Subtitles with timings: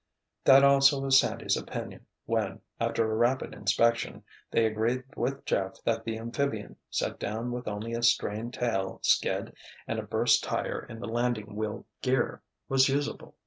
[0.45, 6.05] That also was Sandy's opinion when, after a rapid inspection, they agreed with Jeff that
[6.05, 9.53] the amphibian, set down with only a strained tail skid
[9.87, 13.35] and a burst tire in the landing wheel gear, was usable.